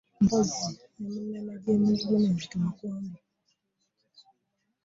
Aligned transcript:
Mpozzi 0.23 0.65
ne 0.97 1.05
munnamagye 1.13 1.71
jjenero 1.81 2.17
Henry 2.23 2.45
Tumukunde 2.51 3.17